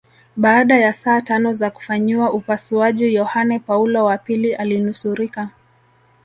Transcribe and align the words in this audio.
Baada 0.35 0.77
ya 0.77 0.93
saa 0.93 1.21
tano 1.21 1.53
za 1.53 1.69
kufanyiwa 1.69 2.33
upasuaji 2.33 3.13
Yohane 3.13 3.59
Paulo 3.59 4.05
wa 4.05 4.17
pili 4.17 4.55
alinusurika 4.55 5.49